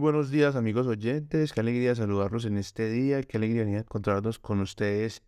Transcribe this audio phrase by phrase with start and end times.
[0.00, 5.22] buenos días amigos oyentes, qué alegría saludarlos en este día, qué alegría encontrarnos con ustedes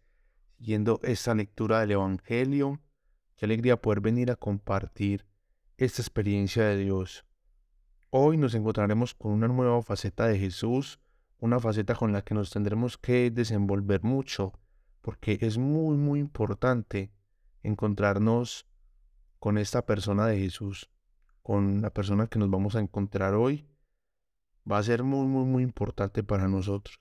[0.56, 2.80] siguiendo esta lectura del Evangelio,
[3.36, 5.26] qué alegría poder venir a compartir
[5.76, 7.26] esta experiencia de Dios.
[8.08, 11.00] Hoy nos encontraremos con una nueva faceta de Jesús,
[11.38, 14.54] una faceta con la que nos tendremos que desenvolver mucho,
[15.02, 17.12] porque es muy, muy importante
[17.62, 18.66] encontrarnos
[19.38, 20.88] con esta persona de Jesús,
[21.42, 23.66] con la persona que nos vamos a encontrar hoy
[24.70, 26.98] va a ser muy, muy, muy importante para nosotros.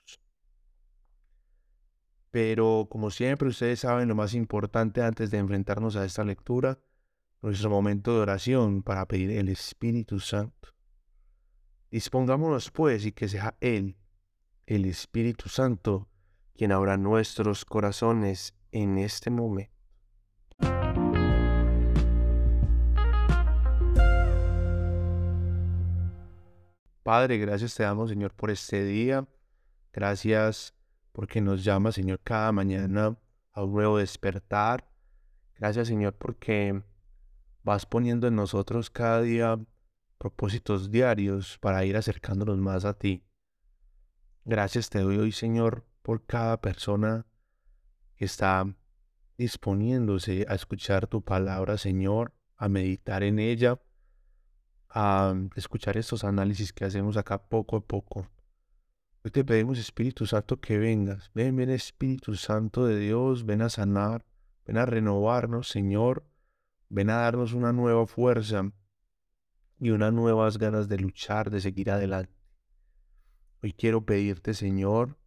[2.32, 6.80] Pero como siempre ustedes saben, lo más importante antes de enfrentarnos a esta lectura,
[7.42, 10.70] nuestro momento de oración para pedir el Espíritu Santo.
[11.90, 13.98] Dispongámonos pues y que sea Él,
[14.66, 16.08] el Espíritu Santo,
[16.56, 19.81] quien abra nuestros corazones en este momento.
[27.04, 29.28] Padre, gracias te damos, Señor, por este día.
[29.92, 30.76] Gracias
[31.12, 33.18] porque nos llama, Señor, cada mañana
[33.54, 34.88] a un nuevo despertar.
[35.56, 36.84] Gracias, Señor, porque
[37.64, 39.60] vas poniendo en nosotros cada día
[40.20, 43.24] propósitos diarios para ir acercándonos más a ti.
[44.46, 47.26] Gracias te doy hoy, Señor, por cada persona
[48.16, 48.76] que está
[49.38, 53.80] disponiéndose a escuchar tu palabra, Señor, a meditar en ella
[54.94, 58.28] a escuchar estos análisis que hacemos acá poco a poco.
[59.24, 61.32] Hoy te pedimos, Espíritu Santo, que vengas.
[61.34, 64.26] Ven, ven, Espíritu Santo de Dios, ven a sanar,
[64.66, 66.26] ven a renovarnos, Señor.
[66.90, 68.70] Ven a darnos una nueva fuerza
[69.80, 72.34] y unas nuevas ganas de luchar, de seguir adelante.
[73.64, 75.18] Hoy quiero pedirte, Señor,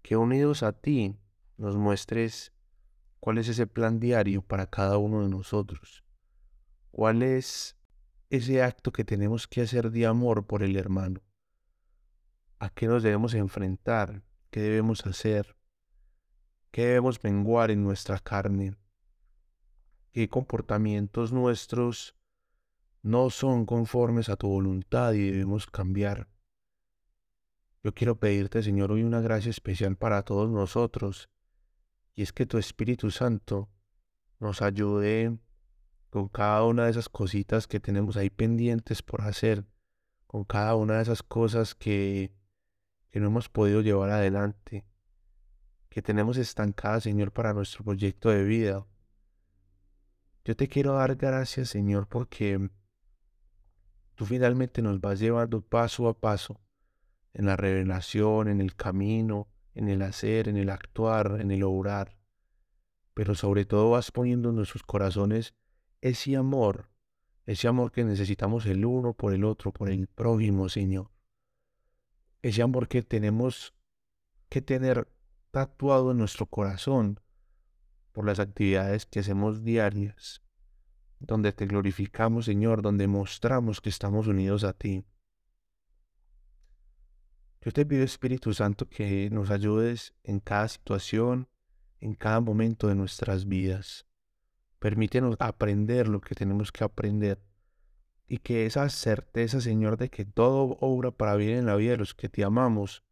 [0.00, 1.18] que unidos a ti
[1.58, 2.52] nos muestres
[3.18, 6.04] cuál es ese plan diario para cada uno de nosotros.
[6.90, 7.76] ¿Cuál es
[8.30, 11.20] ese acto que tenemos que hacer de amor por el hermano.
[12.60, 14.22] ¿A qué nos debemos enfrentar?
[14.50, 15.56] ¿Qué debemos hacer?
[16.70, 18.76] ¿Qué debemos menguar en nuestra carne?
[20.12, 22.16] ¿Qué comportamientos nuestros
[23.02, 26.28] no son conformes a tu voluntad y debemos cambiar?
[27.82, 31.30] Yo quiero pedirte, Señor, hoy una gracia especial para todos nosotros,
[32.14, 33.70] y es que tu Espíritu Santo
[34.38, 35.38] nos ayude
[36.10, 39.64] con cada una de esas cositas que tenemos ahí pendientes por hacer,
[40.26, 42.32] con cada una de esas cosas que,
[43.10, 44.84] que no hemos podido llevar adelante,
[45.88, 48.86] que tenemos estancadas, Señor, para nuestro proyecto de vida.
[50.44, 52.70] Yo te quiero dar gracias, Señor, porque
[54.16, 56.60] tú finalmente nos vas llevando paso a paso
[57.34, 62.16] en la revelación, en el camino, en el hacer, en el actuar, en el obrar.
[63.14, 65.54] Pero sobre todo vas poniendo en nuestros corazones
[66.00, 66.90] ese amor,
[67.46, 71.10] ese amor que necesitamos el uno por el otro, por el prójimo, Señor.
[72.42, 73.74] Ese amor que tenemos
[74.48, 75.08] que tener
[75.50, 77.20] tatuado en nuestro corazón
[78.12, 80.42] por las actividades que hacemos diarias,
[81.18, 85.04] donde te glorificamos, Señor, donde mostramos que estamos unidos a ti.
[87.62, 91.46] Yo te pido, Espíritu Santo, que nos ayudes en cada situación,
[92.00, 94.06] en cada momento de nuestras vidas.
[94.80, 97.38] Permítenos aprender lo que tenemos que aprender.
[98.26, 101.96] Y que esa certeza, Señor, de que todo obra para bien en la vida de
[101.98, 103.04] los que te amamos,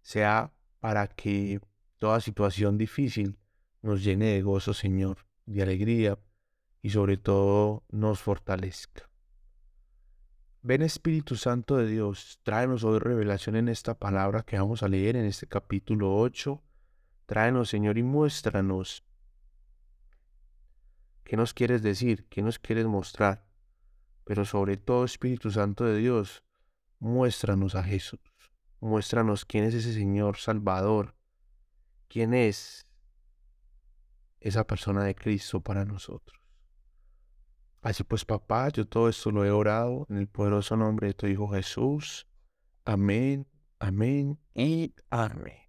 [0.00, 1.60] sea para que
[1.98, 3.38] toda situación difícil
[3.82, 6.18] nos llene de gozo, Señor, de alegría
[6.80, 9.10] y sobre todo nos fortalezca.
[10.62, 15.16] Ven Espíritu Santo de Dios, tráenos hoy revelación en esta palabra que vamos a leer
[15.16, 16.62] en este capítulo 8.
[17.26, 19.04] Tráenos, Señor, y muéstranos
[21.24, 22.26] ¿Qué nos quieres decir?
[22.28, 23.46] ¿Qué nos quieres mostrar?
[24.24, 26.44] Pero sobre todo, Espíritu Santo de Dios,
[26.98, 28.20] muéstranos a Jesús.
[28.80, 31.16] Muéstranos quién es ese Señor Salvador.
[32.08, 32.86] ¿Quién es
[34.40, 36.38] esa persona de Cristo para nosotros?
[37.80, 41.26] Así pues, papá, yo todo esto lo he orado en el poderoso nombre de tu
[41.26, 42.26] Hijo Jesús.
[42.84, 43.46] Amén,
[43.78, 45.64] amén y amén.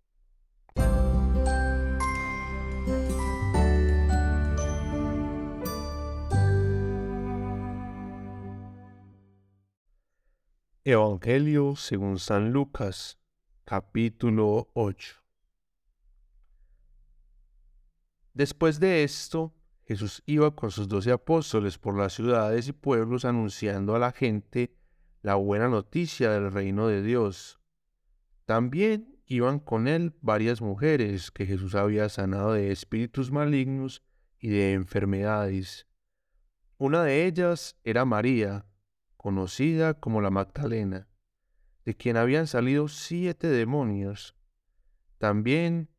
[10.88, 13.18] Evangelio según San Lucas,
[13.64, 15.16] capítulo 8.
[18.36, 19.56] Después de esto,
[19.86, 24.76] Jesús iba con sus doce apóstoles por las ciudades y pueblos anunciando a la gente
[25.24, 27.60] la buena noticia del reino de Dios.
[28.46, 34.04] También iban con él varias mujeres que Jesús había sanado de espíritus malignos
[34.38, 35.88] y de enfermedades.
[36.78, 38.68] Una de ellas era María,
[39.26, 41.08] conocida como la Magdalena,
[41.84, 44.36] de quien habían salido siete demonios.
[45.18, 45.90] También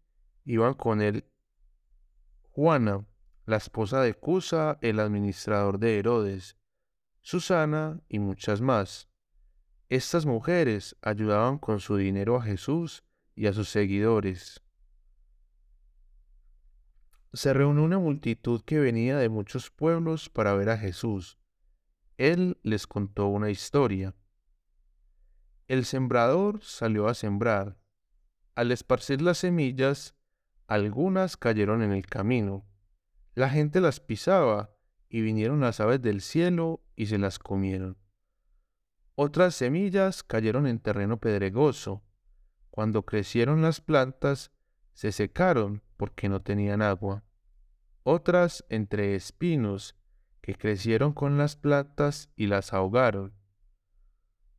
[0.45, 1.25] iban con él
[2.53, 3.05] Juana,
[3.45, 6.57] la esposa de Cusa, el administrador de Herodes,
[7.21, 9.09] Susana y muchas más.
[9.89, 13.03] Estas mujeres ayudaban con su dinero a Jesús
[13.35, 14.63] y a sus seguidores.
[17.33, 21.41] Se reunió una multitud que venía de muchos pueblos para ver a Jesús.
[22.19, 24.15] Él les contó una historia.
[25.69, 27.79] El sembrador salió a sembrar.
[28.55, 30.15] Al esparcir las semillas,
[30.67, 32.67] algunas cayeron en el camino.
[33.35, 34.71] La gente las pisaba
[35.09, 37.99] y vinieron las aves del cielo y se las comieron.
[39.15, 42.03] Otras semillas cayeron en terreno pedregoso.
[42.71, 44.53] Cuando crecieron las plantas,
[44.95, 47.25] se secaron porque no tenían agua.
[48.03, 49.97] Otras entre espinos
[50.47, 53.33] que crecieron con las plantas y las ahogaron.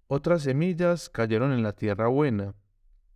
[0.08, 2.56] Otras semillas cayeron en la tierra buena.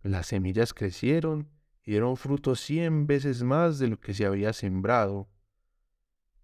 [0.02, 1.50] Las semillas crecieron
[1.82, 5.28] y dieron fruto cien veces más de lo que se había sembrado.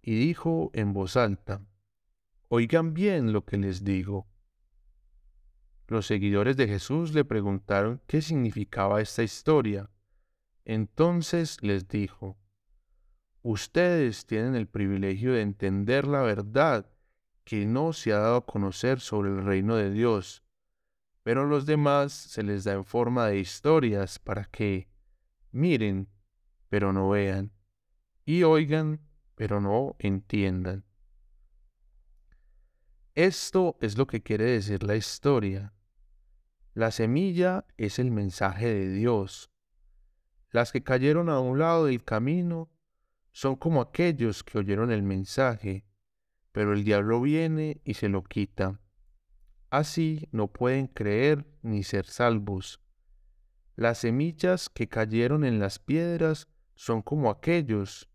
[0.03, 1.63] Y dijo en voz alta,
[2.49, 4.27] Oigan bien lo que les digo.
[5.87, 9.89] Los seguidores de Jesús le preguntaron qué significaba esta historia.
[10.67, 12.37] Entonces les dijo,
[13.51, 16.85] Ustedes tienen el privilegio de entender la verdad
[17.45, 20.45] que no se ha dado a conocer sobre el reino de Dios,
[21.23, 24.91] pero a los demás se les da en forma de historias para que
[25.51, 26.11] miren,
[26.69, 27.51] pero no vean,
[28.27, 29.01] y oigan,
[29.35, 30.85] pero no entiendan.
[33.15, 35.73] Esto es lo que quiere decir la historia.
[36.75, 39.51] La semilla es el mensaje de Dios.
[40.51, 42.69] Las que cayeron a un lado del camino
[43.39, 45.85] son como aquellos que oyeron el mensaje,
[46.51, 48.81] pero el diablo viene y se lo quita.
[49.71, 52.81] Así no pueden creer ni ser salvos.
[53.77, 58.11] Las semillas que cayeron en las piedras son como aquellos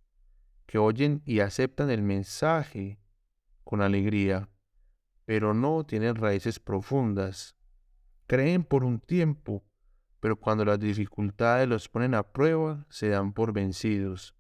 [0.66, 3.00] que oyen y aceptan el mensaje
[3.64, 4.50] con alegría
[5.24, 7.56] pero no tienen raíces profundas.
[8.28, 9.64] Creen por un tiempo,
[10.20, 14.36] pero cuando las dificultades los ponen a prueba, se dan por vencidos.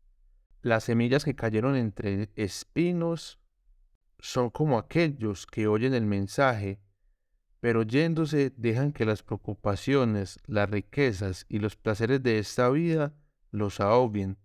[0.63, 3.37] Las semillas que cayeron entre espinos
[4.19, 6.79] son como aquellos que oyen el mensaje,
[7.59, 13.13] pero yéndose dejan que las preocupaciones, las riquezas y los placeres de esta vida
[13.51, 14.37] los ahoguen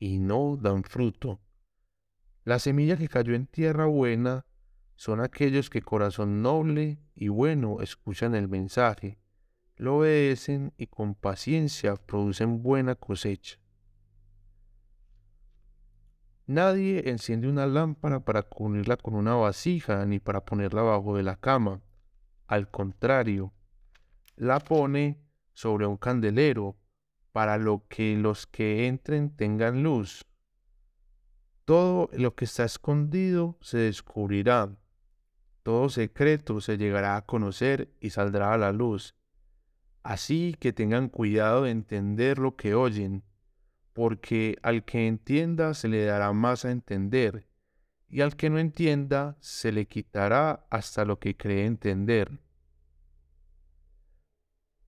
[0.00, 1.40] y no dan fruto.
[2.42, 4.44] La semilla que cayó en tierra buena
[4.96, 9.20] son aquellos que corazón noble y bueno escuchan el mensaje,
[9.76, 13.61] lo obedecen y con paciencia producen buena cosecha.
[16.52, 21.36] Nadie enciende una lámpara para cubrirla con una vasija ni para ponerla abajo de la
[21.36, 21.80] cama.
[22.46, 23.52] Al contrario,
[24.36, 25.18] la pone
[25.54, 26.76] sobre un candelero
[27.32, 30.26] para lo que los que entren tengan luz.
[31.64, 34.76] Todo lo que está escondido se descubrirá
[35.62, 39.14] todo secreto se llegará a conocer y saldrá a la luz.
[40.02, 43.22] Así que tengan cuidado de entender lo que oyen,
[43.92, 47.46] porque al que entienda se le dará más a entender,
[48.08, 52.40] y al que no entienda se le quitará hasta lo que cree entender.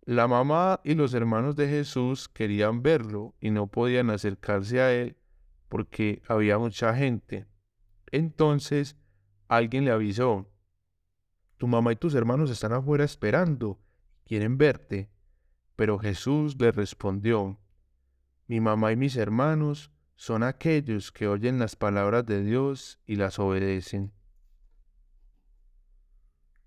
[0.03, 5.17] La mamá y los hermanos de Jesús querían verlo y no podían acercarse a él
[5.71, 7.47] porque había mucha gente.
[8.13, 8.97] Entonces
[9.49, 10.51] alguien le avisó,
[11.57, 13.81] tu mamá y tus hermanos están afuera esperando,
[14.25, 15.09] quieren verte.
[15.77, 17.59] Pero Jesús le respondió,
[18.47, 23.39] mi mamá y mis hermanos son aquellos que oyen las palabras de Dios y las
[23.39, 24.13] obedecen.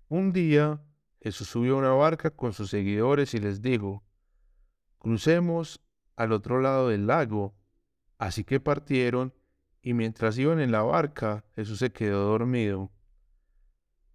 [0.08, 0.82] Un día
[1.20, 4.04] Jesús subió a una barca con sus seguidores y les dijo,
[4.98, 5.80] crucemos
[6.16, 7.54] al otro lado del lago.
[8.18, 9.34] Así que partieron
[9.82, 12.90] y mientras iban en la barca Jesús se quedó dormido.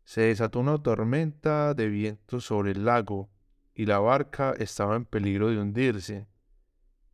[0.03, 3.29] Se desató una tormenta de viento sobre el lago
[3.73, 6.27] y la barca estaba en peligro de hundirse.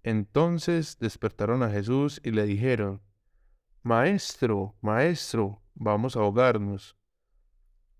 [0.03, 3.01] Entonces despertaron a Jesús y le dijeron,
[3.81, 6.97] Maestro, Maestro, vamos a ahogarnos.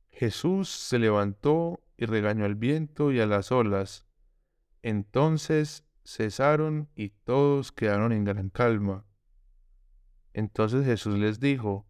[0.09, 4.05] Jesús se levantó y regañó al viento y a las olas.
[4.81, 9.05] Entonces cesaron y todos quedaron en gran calma.
[10.33, 11.85] Entonces Jesús les dijo,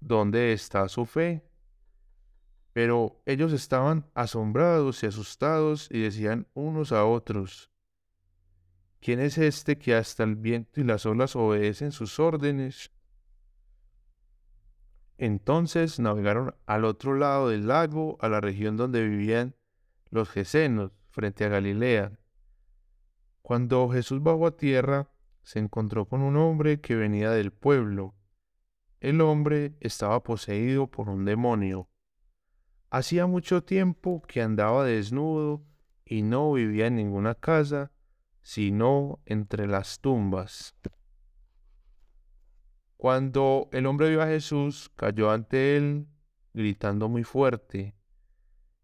[0.00, 1.44] ¿Dónde está su fe?
[2.72, 7.71] Pero ellos estaban asombrados y asustados y decían unos a otros,
[9.02, 12.90] ¿quién es este que hasta el viento y las olas obedecen sus órdenes?
[15.18, 19.54] Entonces navegaron al otro lado del lago, a la región donde vivían
[20.10, 22.18] los Gesenos, frente a Galilea.
[23.42, 25.10] Cuando Jesús bajó a tierra,
[25.42, 28.14] se encontró con un hombre que venía del pueblo.
[29.00, 31.88] El hombre estaba poseído por un demonio.
[32.90, 35.64] Hacía mucho tiempo que andaba desnudo
[36.04, 37.90] y no vivía en ninguna casa,
[38.42, 40.74] sino entre las tumbas.
[42.96, 46.06] Cuando el hombre vio a Jesús, cayó ante él,
[46.52, 47.96] gritando muy fuerte,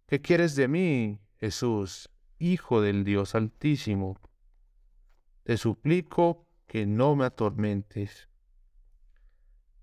[0.06, 4.18] ¿Qué quieres de mí, Jesús, Hijo del Dios Altísimo?
[5.42, 8.28] Te suplico que no me atormentes.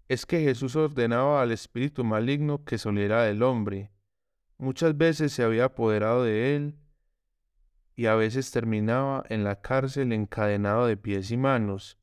[0.08, 3.92] Es que Jesús ordenaba al espíritu maligno que soliera del hombre.
[4.58, 6.80] Muchas veces se había apoderado de él
[7.96, 11.98] y a veces terminaba en la cárcel encadenado de pies y manos,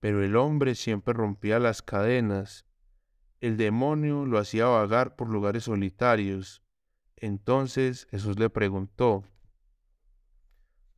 [0.00, 2.66] pero el hombre siempre rompía las cadenas.
[3.40, 6.62] El demonio lo hacía vagar por lugares solitarios.
[7.16, 9.24] Entonces Jesús le preguntó,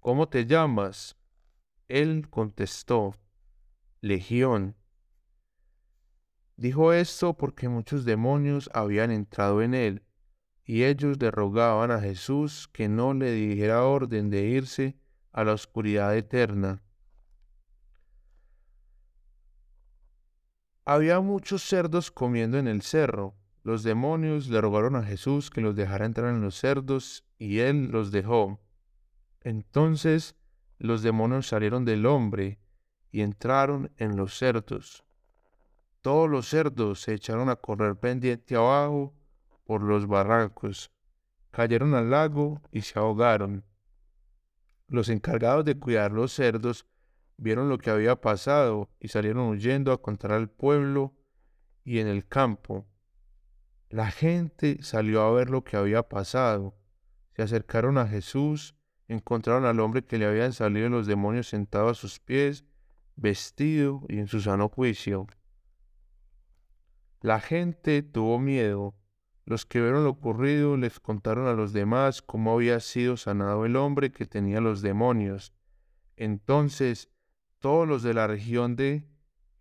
[0.01, 1.17] ¿Cómo te llamas?
[1.89, 3.15] Él contestó,
[4.01, 4.77] Legión.
[6.57, 10.03] Dijo esto porque muchos demonios habían entrado en él,
[10.71, 14.97] y ellos le rogaban a Jesús que no le dijera orden de irse
[15.33, 16.81] a la oscuridad eterna.
[20.85, 23.35] Había muchos cerdos comiendo en el cerro.
[23.65, 27.91] Los demonios le rogaron a Jesús que los dejara entrar en los cerdos, y él
[27.91, 28.61] los dejó.
[29.41, 30.37] Entonces
[30.79, 32.61] los demonios salieron del hombre
[33.11, 35.03] y entraron en los cerdos.
[36.01, 39.17] Todos los cerdos se echaron a correr pendiente abajo
[39.71, 40.91] por los barrancos,
[41.53, 43.65] cayeron al lago y se ahogaron.
[44.89, 46.89] Los encargados de cuidar los cerdos
[47.37, 51.15] vieron lo que había pasado y salieron huyendo a contar al pueblo
[51.85, 52.89] y en el campo.
[53.91, 56.77] La gente salió a ver lo que había pasado.
[57.37, 58.75] Se acercaron a Jesús
[59.07, 62.65] encontraron al hombre que le habían salido los demonios sentado a sus pies,
[63.15, 65.29] vestido y en su sano juicio.
[67.21, 68.97] La gente tuvo miedo.
[69.45, 73.77] Los que vieron lo ocurrido les contaron a los demás cómo había sido sanado el
[73.77, 75.53] hombre que tenía los demonios.
[76.17, 77.11] Entonces
[77.59, 79.05] todos los de la región de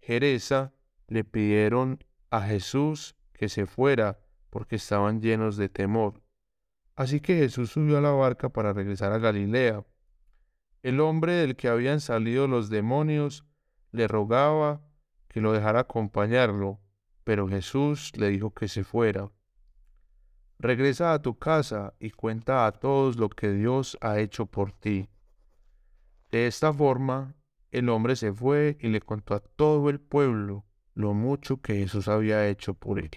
[0.02, 0.74] Jereza
[1.08, 4.20] le pidieron a Jesús que se fuera
[4.50, 6.22] porque estaban llenos de temor.
[6.96, 9.86] Así que Jesús subió a la barca para regresar a Galilea.
[10.82, 13.46] El hombre del que habían salido los demonios
[13.92, 14.82] le rogaba
[15.28, 16.80] que lo dejara acompañarlo,
[17.24, 19.32] pero Jesús le dijo que se fuera.
[20.60, 25.08] Regresa a tu casa y cuenta a todos lo que Dios ha hecho por ti.
[26.32, 27.36] De esta forma,
[27.72, 32.10] el hombre se fue y le contó a todo el pueblo lo mucho que Jesús
[32.10, 33.10] había hecho por él.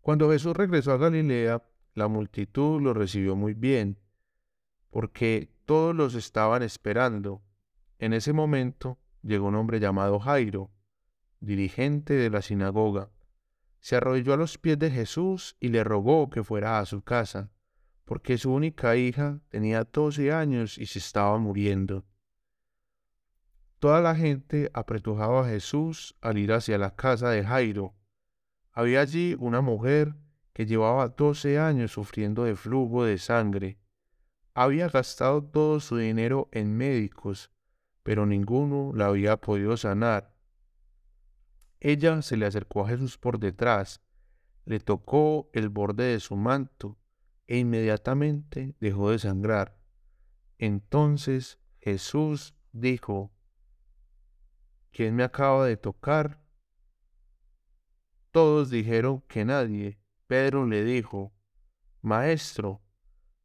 [0.00, 3.98] Cuando Jesús regresó a Galilea, la multitud lo recibió muy bien,
[4.90, 7.42] porque todos los estaban esperando.
[7.98, 10.70] En ese momento llegó un hombre llamado Jairo,
[11.40, 13.10] dirigente de la sinagoga.
[13.80, 17.50] Se arrodilló a los pies de Jesús y le rogó que fuera a su casa,
[18.04, 22.04] porque su única hija tenía doce años y se estaba muriendo.
[23.78, 27.94] Toda la gente apretujaba a Jesús al ir hacia la casa de Jairo,
[28.78, 30.14] había allí una mujer
[30.52, 33.80] que llevaba doce años sufriendo de flujo de sangre.
[34.54, 37.50] Había gastado todo su dinero en médicos,
[38.04, 40.32] pero ninguno la había podido sanar.
[41.80, 44.02] Ella se le acercó a Jesús por detrás,
[44.64, 46.98] le tocó el borde de su manto
[47.46, 49.78] e inmediatamente dejó de sangrar.
[50.58, 53.32] Entonces Jesús dijo,
[54.90, 56.42] ¿quién me acaba de tocar?
[58.30, 59.98] Todos dijeron que nadie.
[60.26, 61.32] Pedro le dijo,
[62.02, 62.82] Maestro,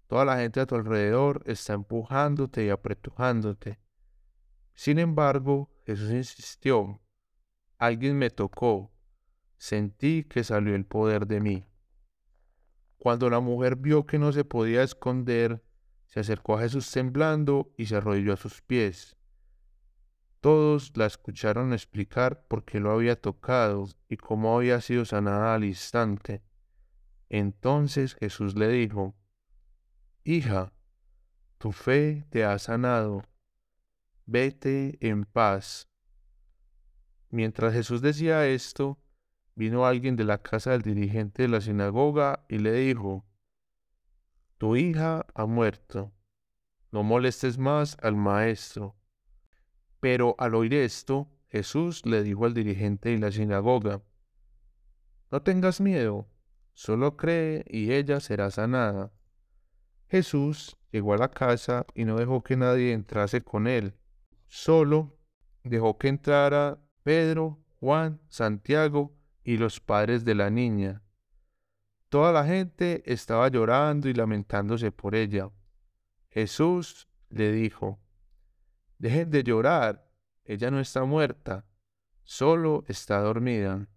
[0.08, 3.80] toda la gente a tu alrededor está empujándote y apretujándote.
[4.74, 7.00] Sin embargo, Jesús insistió,
[7.86, 8.92] alguien me tocó,
[9.58, 11.68] sentí que salió el poder de mí.
[12.98, 15.62] Cuando la mujer vio que no se podía esconder,
[16.08, 19.18] se acercó a Jesús temblando y se arrodilló a sus pies.
[20.40, 25.66] Todos la escucharon explicar por qué lo había tocado y cómo había sido sanada al
[25.66, 26.42] instante.
[27.30, 29.16] Entonces Jesús le dijo,
[30.24, 30.72] Hija,
[31.58, 33.24] tu fe te ha sanado,
[34.26, 35.93] vete en paz.
[37.34, 39.00] Mientras Jesús decía esto,
[39.56, 43.26] vino alguien de la casa del dirigente de la sinagoga y le dijo,
[44.60, 46.14] Tu hija ha muerto,
[46.92, 48.96] no molestes más al maestro.
[50.00, 54.04] Pero al oír esto, Jesús le dijo al dirigente de la sinagoga,
[55.32, 56.30] No tengas miedo,
[56.74, 59.12] solo cree y ella será sanada.
[60.08, 63.96] Jesús llegó a la casa y no dejó que nadie entrase con él.
[64.46, 65.18] Solo
[65.64, 71.04] dejó que entrara Pedro, Juan, Santiago y los padres de la niña.
[72.10, 75.52] Toda la gente estaba llorando y lamentándose por ella.
[76.30, 78.00] Jesús le dijo,
[78.98, 80.10] Dejen de llorar,
[80.46, 81.66] ella no está muerta,
[82.24, 83.88] solo está dormida.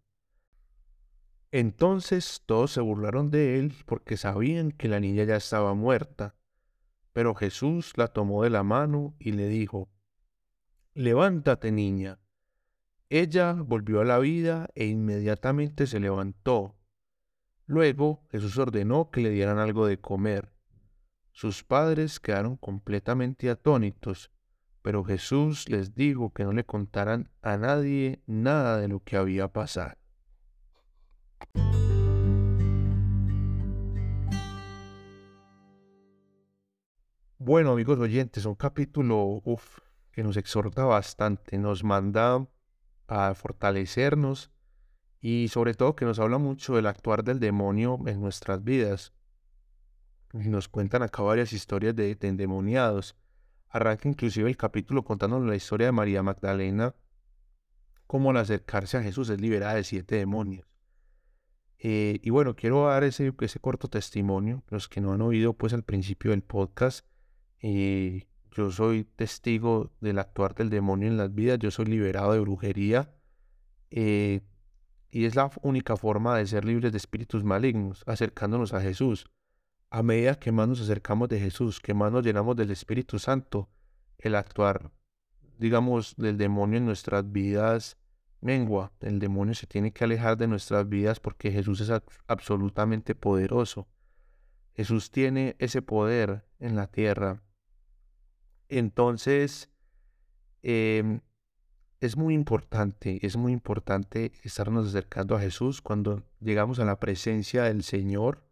[1.53, 6.35] Entonces todos se burlaron de él porque sabían que la niña ya estaba muerta.
[7.13, 9.89] Pero Jesús la tomó de la mano y le dijo,
[10.93, 12.19] Levántate niña.
[13.09, 16.75] Ella volvió a la vida e inmediatamente se levantó.
[17.65, 20.53] Luego Jesús ordenó que le dieran algo de comer.
[21.31, 24.33] Sus padres quedaron completamente atónitos,
[24.83, 29.53] pero Jesús les dijo que no le contaran a nadie nada de lo que había
[29.53, 29.95] pasado.
[37.39, 39.43] Bueno, amigos oyentes, un capítulo
[40.11, 42.49] que nos exhorta bastante, nos manda
[43.09, 44.51] a fortalecernos
[45.21, 49.13] y sobre todo que nos habla mucho del actuar del demonio en nuestras vidas.
[50.33, 53.17] Nos cuentan acá varias historias de, endemoniados.
[53.69, 56.95] Arranca inclusive el capítulo contándonos la historia de María Magdalena,
[58.07, 60.67] cómo al acercarse a Jesús es liberada de siete demonios.
[61.79, 65.73] Eh, y bueno, quiero dar ese, ese corto testimonio, los que no han oído pues
[65.73, 67.07] al principio del podcast,
[67.61, 72.41] y yo soy testigo del actuar del demonio en las vidas, yo soy liberado de
[72.41, 73.13] brujería
[73.91, 74.41] eh,
[75.11, 79.27] y es la única forma de ser libres de espíritus malignos, acercándonos a Jesús.
[79.91, 83.69] A medida que más nos acercamos de Jesús, que más nos llenamos del Espíritu Santo,
[84.19, 84.91] el actuar,
[85.59, 87.99] digamos, del demonio en nuestras vidas
[88.41, 88.93] mengua.
[89.01, 91.91] El demonio se tiene que alejar de nuestras vidas porque Jesús es
[92.27, 93.87] absolutamente poderoso.
[94.75, 97.43] Jesús tiene ese poder en la tierra
[98.69, 99.71] entonces,
[100.63, 101.21] em,
[102.01, 107.65] es muy importante, es muy importante estarnos acercando a Jesús cuando llegamos a la presencia
[107.65, 108.45] del Señor.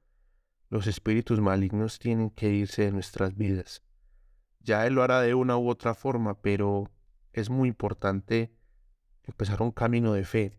[0.70, 3.82] Los espíritus malignos tienen que irse de nuestras vidas.
[4.60, 6.90] Ya Él lo hará de una u otra forma, pero
[7.32, 8.54] es muy importante
[9.24, 10.58] empezar un camino de fe.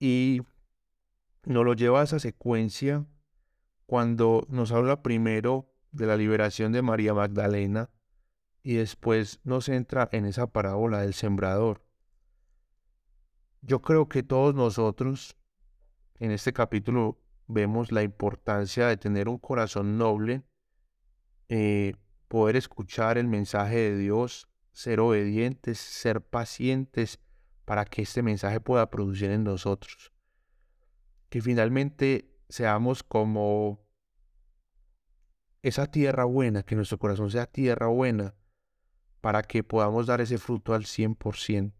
[0.00, 0.42] Y
[1.44, 3.06] nos lo lleva a esa secuencia
[3.86, 7.90] cuando nos habla primero de la liberación de María Magdalena
[8.64, 11.84] y después nos entra en esa parábola del sembrador.
[13.60, 15.36] Yo creo que todos nosotros
[16.18, 20.42] en este capítulo vemos la importancia de tener un corazón noble,
[21.50, 21.94] eh,
[22.28, 27.20] poder escuchar el mensaje de Dios, ser obedientes, ser pacientes
[27.66, 30.10] para que este mensaje pueda producir en nosotros.
[31.28, 33.86] Que finalmente seamos como
[35.60, 38.34] esa tierra buena, que nuestro corazón sea tierra buena,
[39.24, 41.72] para que podamos dar ese fruto al 100%,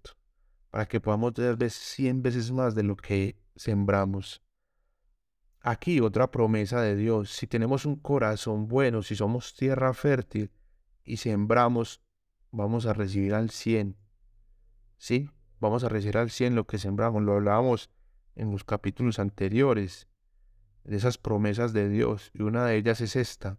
[0.71, 4.43] para que podamos dar 100 veces más de lo que sembramos.
[5.61, 10.53] Aquí otra promesa de Dios, si tenemos un corazón bueno, si somos tierra fértil
[11.05, 12.01] y sembramos,
[12.51, 13.95] vamos a recibir al 100.
[14.97, 15.29] ¿Sí?
[15.61, 17.91] Vamos a recibir al 100 lo que sembramos, lo hablábamos
[18.37, 20.09] en los capítulos anteriores,
[20.85, 23.59] de esas promesas de Dios, y una de ellas es esta.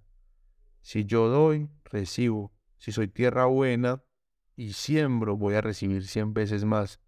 [0.81, 2.54] Si yo doy, recibo.
[2.77, 4.03] Si soy tierra buena
[4.55, 6.99] y siembro, voy a recibir cien veces más.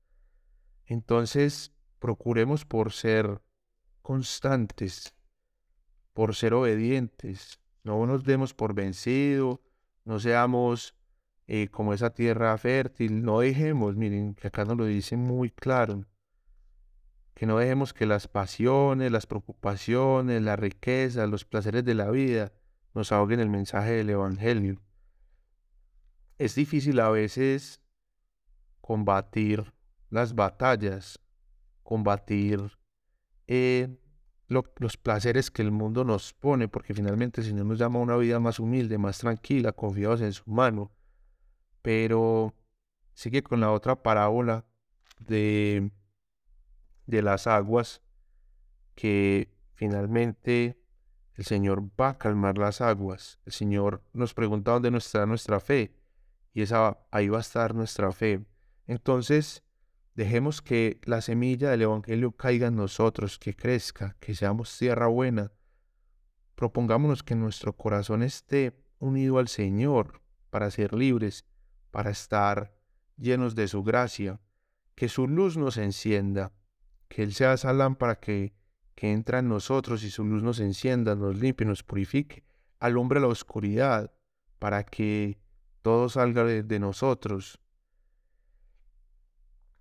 [0.85, 3.41] Entonces, procuremos por ser
[4.01, 5.13] constantes,
[6.13, 7.59] por ser obedientes.
[7.83, 9.61] No nos demos por vencido,
[10.03, 10.95] no seamos
[11.47, 16.05] eh, como esa tierra fértil, no dejemos, miren, que acá nos lo dice muy claro,
[17.33, 22.51] que no dejemos que las pasiones, las preocupaciones, la riqueza, los placeres de la vida
[22.93, 24.81] nos ahoguen el mensaje del Evangelio
[26.37, 27.81] es difícil a veces
[28.81, 29.73] combatir
[30.09, 31.19] las batallas,
[31.83, 32.77] combatir
[33.47, 33.97] eh,
[34.47, 38.17] los placeres que el mundo nos pone, porque finalmente el Señor nos llama a una
[38.17, 40.91] vida más humilde, más tranquila, confiados en su mano.
[41.81, 42.53] Pero
[43.13, 44.65] sigue con la otra parábola
[45.19, 45.91] de,
[47.07, 48.01] de las aguas,
[48.95, 50.79] que finalmente
[51.35, 53.39] el Señor va a calmar las aguas.
[53.45, 55.96] El Señor nos pregunta dónde está nuestra fe
[56.57, 58.43] y esa, ahí va a estar nuestra fe.
[58.87, 59.63] Entonces,
[60.15, 65.51] dejemos que la semilla del Evangelio caiga en nosotros, que crezca, que seamos tierra buena.
[66.55, 71.45] Propongámonos que nuestro corazón esté unido al Señor para ser libres,
[71.91, 72.75] para estar
[73.17, 74.41] llenos de su gracia,
[74.95, 76.53] que su luz nos encienda,
[77.07, 78.55] que Él sea esa lámpara que,
[78.95, 82.43] que entra en nosotros y su luz nos encienda, nos limpie, nos purifique,
[82.79, 84.11] alumbre la oscuridad,
[84.57, 85.37] para que
[85.87, 87.61] todo salga de, nosotros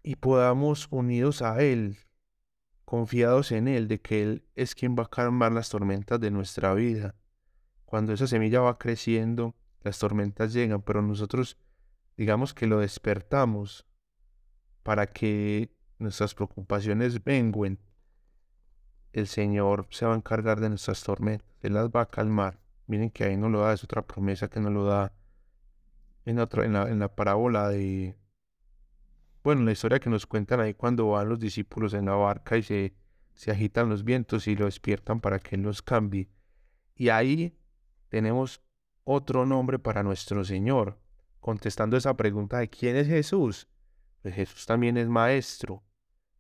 [0.04, 1.98] y podamos unidos a Él,
[2.84, 6.74] confiados en Él, de que Él es quien va a calmar las tormentas de nuestra
[6.74, 7.16] vida.
[7.84, 11.58] Cuando esa semilla va creciendo, las tormentas llegan, pero nosotros
[12.16, 13.84] digamos que lo despertamos
[14.84, 17.80] para que nuestras preocupaciones venguen.
[19.12, 22.60] El Señor se va a encargar de nuestras tormentas, Él las va a calmar.
[22.86, 25.12] Miren que ahí no lo da, es otra promesa que no lo da
[26.26, 28.16] en, la parábola de,
[29.42, 32.62] bueno, la historia que nos cuentan ahí cuando van los discípulos en la barca y
[32.62, 32.94] se,
[33.34, 36.28] se agitan los vientos y lo despiertan para que Él los cambie.
[36.96, 37.56] Y ahí
[38.08, 38.60] tenemos
[39.04, 40.98] otro nombre para nuestro Señor,
[41.38, 43.68] contestando esa pregunta de quién es Jesús.
[44.22, 45.84] Pues Jesús también es maestro.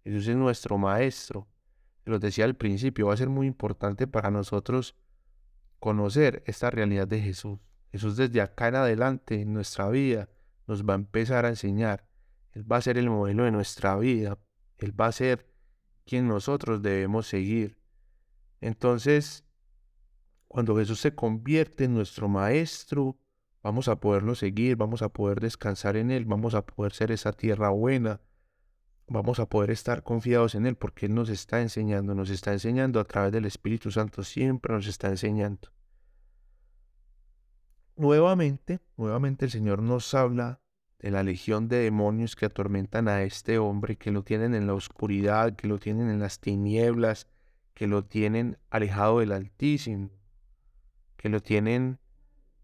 [0.02, 1.46] Jesús es nuestro maestro.
[2.04, 4.96] Lo decía al principio, va a ser muy importante para nosotros
[5.78, 7.60] conocer esta realidad de Jesús.
[7.96, 10.28] Jesús desde acá en adelante en nuestra vida
[10.66, 12.06] nos va a empezar a enseñar.
[12.52, 14.38] Él va a ser el modelo de nuestra vida.
[14.76, 15.50] Él va a ser
[16.04, 17.78] quien nosotros debemos seguir.
[18.60, 19.46] Entonces,
[20.46, 23.16] cuando Jesús se convierte en nuestro maestro,
[23.62, 27.32] vamos a poderlo seguir, vamos a poder descansar en Él, vamos a poder ser esa
[27.32, 28.20] tierra buena,
[29.06, 33.00] vamos a poder estar confiados en Él porque Él nos está enseñando, nos está enseñando
[33.00, 35.70] a través del Espíritu Santo, siempre nos está enseñando.
[37.96, 40.60] Nuevamente, nuevamente el Señor nos habla
[40.98, 44.74] de la legión de demonios que atormentan a este hombre, que lo tienen en la
[44.74, 47.26] oscuridad, que lo tienen en las tinieblas,
[47.72, 50.10] que lo tienen alejado del Altísimo,
[51.16, 51.98] que lo tienen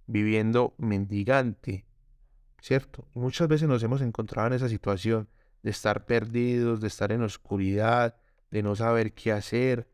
[0.07, 1.87] viviendo mendigante,
[2.61, 3.09] ¿cierto?
[3.14, 5.31] Muchas veces nos hemos encontrado en esa situación
[5.62, 8.16] de estar perdidos, de estar en oscuridad,
[8.51, 9.88] de no saber qué hacer.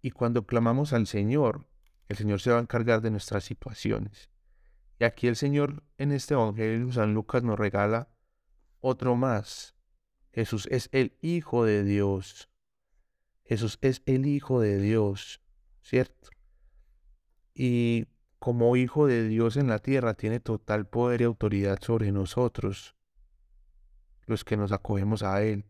[0.00, 1.66] Y cuando clamamos al Señor,
[2.08, 4.30] el Señor se va a encargar de nuestras situaciones.
[4.98, 8.08] Y aquí el Señor en este Evangelio San Lucas nos regala
[8.80, 9.74] otro más.
[10.32, 12.48] Jesús es el Hijo de Dios.
[13.44, 15.42] Jesús es el Hijo de Dios,
[15.82, 16.30] ¿cierto?
[17.54, 18.06] Y
[18.38, 22.96] como Hijo de Dios en la tierra tiene total poder y autoridad sobre nosotros,
[24.26, 25.64] los que nos acogemos a Él.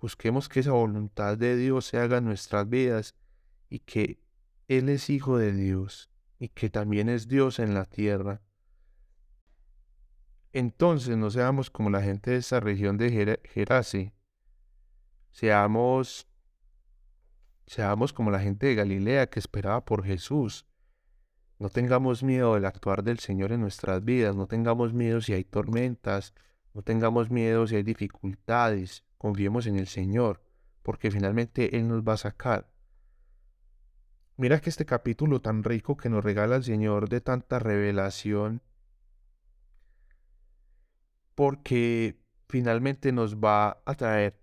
[0.00, 3.14] Busquemos que esa voluntad de Dios se haga en nuestras vidas
[3.68, 4.20] y que
[4.66, 6.10] Él es Hijo de Dios
[6.40, 8.40] y que también es Dios en la tierra.
[10.52, 14.14] Entonces no seamos como la gente de esa región de Gerase,
[15.30, 16.26] seamos,
[17.66, 20.66] seamos como la gente de Galilea que esperaba por Jesús.
[21.58, 25.44] No tengamos miedo del actuar del Señor en nuestras vidas, no tengamos miedo si hay
[25.44, 26.32] tormentas,
[26.72, 30.42] no tengamos miedo si hay dificultades, confiemos en el Señor,
[30.82, 32.69] porque finalmente Él nos va a sacar.
[34.40, 38.62] Mira que este capítulo tan rico que nos regala el Señor de tanta revelación,
[41.34, 44.40] porque finalmente nos va a traer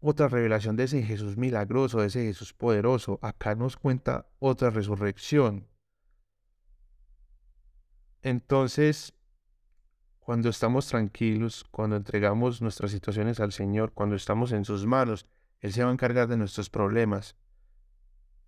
[0.00, 3.20] otra revelación de ese Jesús milagroso, de ese Jesús poderoso.
[3.22, 5.68] Acá nos cuenta otra resurrección.
[8.22, 9.14] Entonces,
[10.18, 15.28] cuando estamos tranquilos, cuando entregamos nuestras situaciones al Señor, cuando estamos en sus manos,
[15.60, 17.36] Él se va a encargar de nuestros problemas.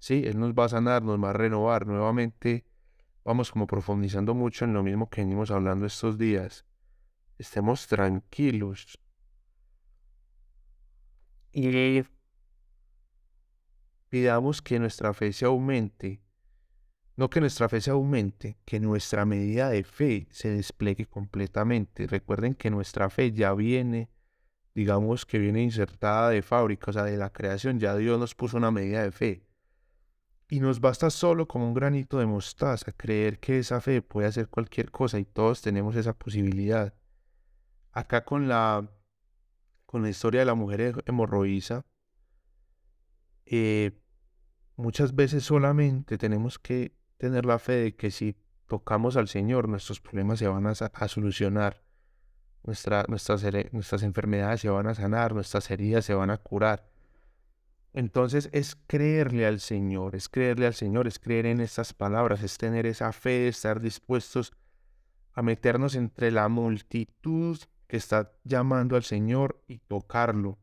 [0.05, 1.87] Sí, Él nos va a sanar, nos va a renovar.
[1.87, 2.67] Nuevamente
[3.25, 6.67] vamos como profundizando mucho en lo mismo que venimos hablando estos días.
[7.39, 8.99] Estemos tranquilos.
[11.53, 12.03] Y
[14.11, 16.21] pidamos que nuestra fe se aumente.
[17.17, 22.07] No que nuestra fe se aumente, que nuestra medida de fe se despliegue completamente.
[22.07, 24.11] Recuerden que nuestra fe ya viene,
[24.75, 27.81] digamos que viene insertada de fábrica, o sea, de la creación.
[27.81, 29.54] Ya Dios nos puso una medida de fe.
[30.55, 34.47] Y nos basta solo como un granito de mostaza creer que esa fe puede hacer
[34.47, 36.95] cualquier cosa y todos tenemos esa posibilidad.
[37.91, 38.89] Acá con la,
[39.85, 41.85] con la historia de la mujer hemorroísa,
[43.47, 44.01] eh,
[44.77, 48.37] muchas veces solamente tenemos que tener la fe de que si
[48.69, 51.83] tocamos al Señor, nuestros problemas se van a, solucionar,
[52.63, 56.94] nuestras, nuestras enfermedades se van a sanar, nuestras heridas se van a curar.
[57.95, 62.59] Entonces es creerle al Señor, es creerle al Señor, es creer en estas palabras, es
[62.59, 64.53] tener esa fe, estar dispuestos
[65.33, 70.59] a meternos entre la multitud que está llamando al Señor y tocarlo.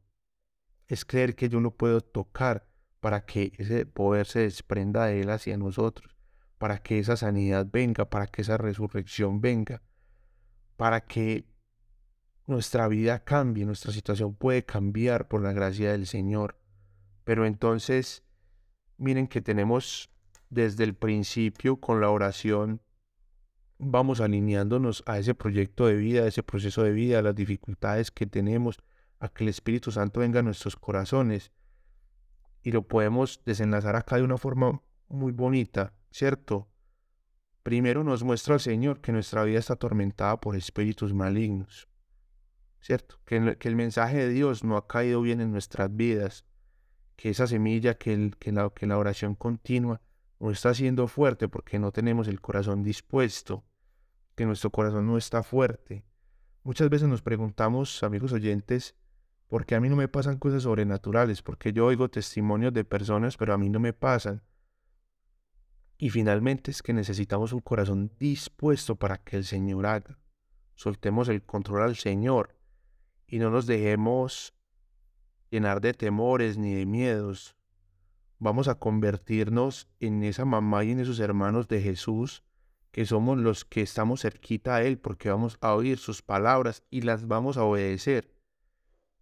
[0.88, 2.68] Es creer que yo lo puedo tocar
[3.00, 6.18] para que ese poder se desprenda de Él hacia nosotros,
[6.58, 9.82] para que esa sanidad venga, para que esa resurrección venga,
[10.76, 11.48] para que
[12.46, 16.61] nuestra vida cambie, nuestra situación puede cambiar por la gracia del Señor.
[17.24, 18.24] Pero entonces,
[18.98, 20.10] miren que tenemos
[20.50, 22.82] desde el principio con la oración
[23.82, 28.12] vamos alineándonos a ese proyecto de vida, a ese proceso de vida, a las dificultades
[28.12, 28.80] que tenemos,
[29.20, 31.52] a que el Espíritu Santo venga a nuestros corazones.
[32.62, 36.70] Y lo podemos desenlazar acá de una forma muy bonita, ¿cierto?
[37.64, 41.88] Primero nos muestra el Señor que nuestra vida está atormentada por espíritus malignos,
[42.80, 43.20] ¿cierto?
[43.26, 46.46] Que, el mensaje de Dios no ha caído bien en nuestras vidas,
[47.22, 50.02] que esa semilla, que, que, la, que la oración continua
[50.40, 53.64] no está siendo fuerte porque no tenemos el corazón dispuesto,
[54.34, 56.04] que nuestro corazón no está fuerte.
[56.64, 58.96] Muchas veces nos preguntamos, amigos oyentes,
[59.48, 61.44] ¿por qué a mí no me pasan cosas sobrenaturales?
[61.44, 64.42] Porque yo oigo testimonios de personas, pero a mí no me pasan.
[66.00, 70.18] Y finalmente es que necesitamos un corazón dispuesto para que el Señor haga.
[70.74, 72.58] Soltemos el control al Señor
[73.28, 74.56] y no nos dejemos
[75.52, 77.56] llenar de temores ni de miedos.
[78.40, 82.44] Vamos a convertirnos en esa mamá y en esos hermanos de Jesús,
[82.92, 87.02] que somos los que estamos cerquita a Él, porque vamos a oír sus palabras y
[87.02, 88.34] las vamos a obedecer.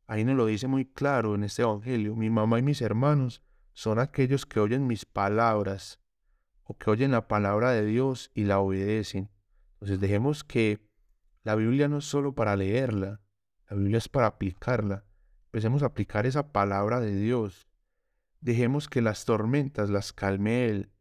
[0.07, 2.15] Ahí nos lo dice muy claro en este Evangelio.
[2.15, 5.99] Mi mamá y mis hermanos son aquellos que oyen mis palabras
[6.63, 9.29] o que oyen la palabra de Dios y la obedecen.
[9.73, 10.79] Entonces dejemos que
[11.43, 13.21] la Biblia no es solo para leerla,
[13.69, 15.05] la Biblia es para aplicarla.
[15.49, 17.67] Empecemos a aplicar esa palabra de Dios.
[18.39, 20.91] Dejemos que las tormentas las calme Él.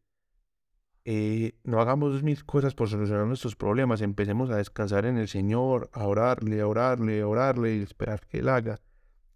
[1.04, 4.00] Eh, no hagamos mil cosas por solucionar nuestros problemas.
[4.00, 8.38] Empecemos a descansar en el Señor, a orarle, a orarle, a orarle y esperar que
[8.38, 8.80] Él haga.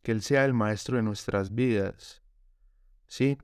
[0.00, 2.22] Que Él sea el maestro de nuestras vidas.
[3.06, 3.36] ¿Sí?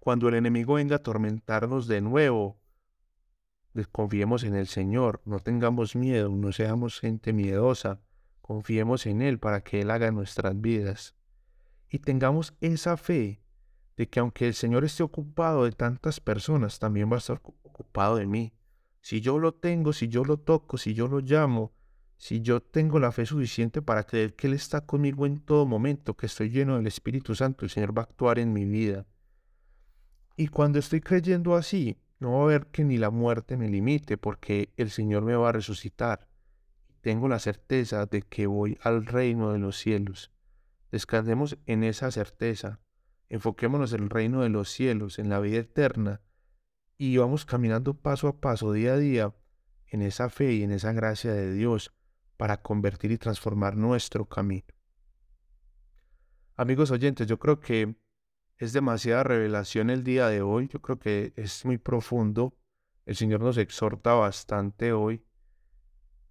[0.00, 2.60] Cuando el enemigo venga a atormentarnos de nuevo,
[3.72, 8.02] desconfiemos en el Señor, no tengamos miedo, no seamos gente miedosa,
[8.44, 11.14] confiemos en Él para que Él haga nuestras vidas.
[11.88, 13.40] Y tengamos esa fe
[13.96, 18.16] de que aunque el Señor esté ocupado de tantas personas, también va a estar ocupado
[18.16, 18.52] de mí.
[19.00, 21.72] Si yo lo tengo, si yo lo toco, si yo lo llamo,
[22.18, 26.14] si yo tengo la fe suficiente para creer que Él está conmigo en todo momento,
[26.14, 29.06] que estoy lleno del Espíritu Santo, el Señor va a actuar en mi vida.
[30.36, 34.18] Y cuando estoy creyendo así, no va a haber que ni la muerte me limite,
[34.18, 36.28] porque el Señor me va a resucitar.
[37.04, 40.32] Tengo la certeza de que voy al reino de los cielos.
[40.90, 42.80] Descansemos en esa certeza.
[43.28, 46.22] Enfoquémonos en el reino de los cielos, en la vida eterna,
[46.96, 49.34] y vamos caminando paso a paso, día a día,
[49.88, 51.92] en esa fe y en esa gracia de Dios
[52.38, 54.64] para convertir y transformar nuestro camino.
[56.56, 57.96] Amigos oyentes, yo creo que
[58.56, 60.68] es demasiada revelación el día de hoy.
[60.68, 62.56] Yo creo que es muy profundo.
[63.04, 65.22] El Señor nos exhorta bastante hoy.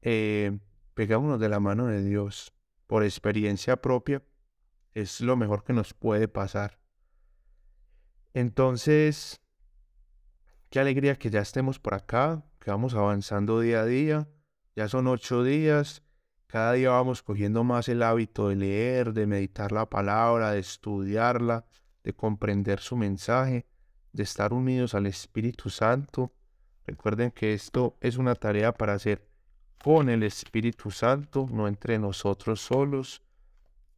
[0.03, 0.59] Eh,
[0.93, 2.53] pegámonos de la mano de Dios.
[2.85, 4.21] Por experiencia propia,
[4.93, 6.79] es lo mejor que nos puede pasar.
[8.35, 9.41] Entonces,
[10.69, 14.27] qué alegría que ya estemos por acá, que vamos avanzando día a día.
[14.75, 16.03] Ya son ocho días.
[16.45, 21.65] Cada día vamos cogiendo más el hábito de leer, de meditar la palabra, de estudiarla
[22.03, 23.65] de comprender su mensaje,
[24.11, 26.33] de estar unidos al Espíritu Santo.
[26.85, 29.27] Recuerden que esto es una tarea para hacer
[29.83, 33.21] con el Espíritu Santo, no entre nosotros solos.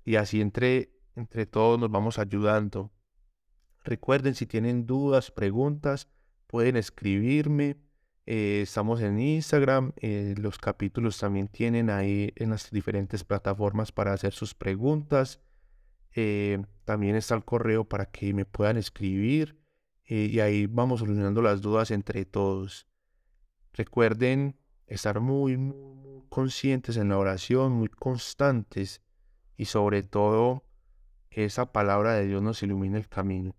[0.04, 2.91] Y así entre, entre todos nos vamos ayudando.
[3.84, 6.10] Recuerden, si tienen dudas, preguntas,
[6.48, 7.78] pueden escribirme.
[8.26, 9.93] Eh, estamos en Instagram.
[9.98, 15.39] Eh, los capítulos también tienen ahí en las diferentes plataformas para hacer sus preguntas.
[16.15, 19.60] Eh, también está el correo para que me puedan escribir
[20.08, 22.88] y ahí vamos solucionando las dudas entre todos.
[23.74, 24.56] Recuerden
[24.88, 29.02] estar muy, muy, conscientes en la oración, muy constantes
[29.56, 30.63] y sobre todo
[31.30, 33.56] que esa palabra de Dios nos ilumine el camino.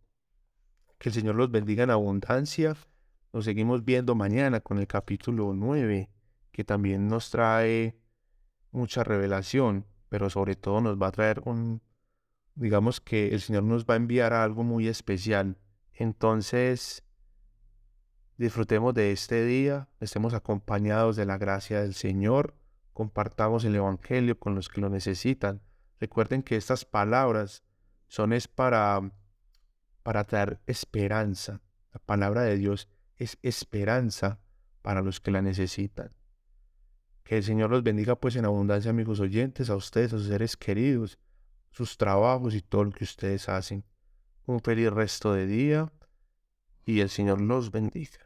[0.99, 2.77] Que el Señor los bendiga en abundancia.
[3.33, 6.11] Nos seguimos viendo mañana con el capítulo 9,
[6.53, 7.99] que también nos trae
[8.71, 11.81] mucha revelación, pero sobre todo nos va a traer un
[12.57, 15.59] digamos que el Señor nos va a enviar algo muy especial.
[15.93, 17.05] Entonces,
[18.37, 22.55] disfrutemos de este día, estemos acompañados de la gracia del Señor,
[22.93, 25.61] compartamos el Evangelio con los que lo necesitan.
[26.01, 27.63] Recuerden que estas palabras
[28.09, 29.13] son es para,
[30.03, 31.61] para traer esperanza.
[31.93, 34.41] La palabra de Dios es esperanza
[34.83, 36.13] para los que la necesitan.
[37.25, 40.57] Que el Señor los bendiga pues en abundancia, amigos oyentes, a ustedes, a sus seres
[40.57, 41.19] queridos
[41.77, 43.85] sus trabajos y todo lo que ustedes hacen.
[44.47, 45.93] Un feliz resto de día
[46.87, 48.26] y el Señor los bendiga.